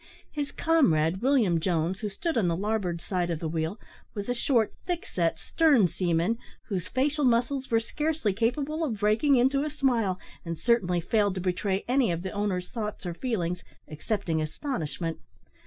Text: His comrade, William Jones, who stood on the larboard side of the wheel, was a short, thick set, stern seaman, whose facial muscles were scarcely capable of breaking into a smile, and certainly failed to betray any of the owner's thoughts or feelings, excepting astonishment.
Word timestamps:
His 0.31 0.51
comrade, 0.51 1.21
William 1.21 1.59
Jones, 1.59 1.99
who 1.99 2.09
stood 2.09 2.35
on 2.35 2.47
the 2.47 2.55
larboard 2.57 3.01
side 3.01 3.29
of 3.29 3.37
the 3.39 3.47
wheel, 3.47 3.79
was 4.15 4.27
a 4.27 4.33
short, 4.33 4.73
thick 4.87 5.05
set, 5.05 5.37
stern 5.37 5.87
seaman, 5.87 6.39
whose 6.69 6.87
facial 6.87 7.23
muscles 7.23 7.69
were 7.69 7.79
scarcely 7.79 8.33
capable 8.33 8.83
of 8.83 8.99
breaking 8.99 9.35
into 9.35 9.63
a 9.63 9.69
smile, 9.69 10.17
and 10.43 10.57
certainly 10.57 11.01
failed 11.01 11.35
to 11.35 11.41
betray 11.41 11.85
any 11.87 12.11
of 12.11 12.23
the 12.23 12.31
owner's 12.31 12.67
thoughts 12.67 13.05
or 13.05 13.13
feelings, 13.13 13.63
excepting 13.87 14.41
astonishment. 14.41 15.19